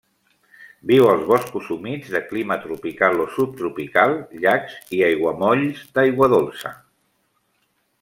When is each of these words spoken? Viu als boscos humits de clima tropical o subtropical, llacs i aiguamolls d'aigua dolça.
Viu 0.91 1.03
als 1.09 1.27
boscos 1.31 1.67
humits 1.75 2.09
de 2.15 2.23
clima 2.31 2.57
tropical 2.65 3.23
o 3.27 3.29
subtropical, 3.37 4.17
llacs 4.41 4.77
i 5.01 5.07
aiguamolls 5.13 5.89
d'aigua 5.99 6.35
dolça. 6.37 6.79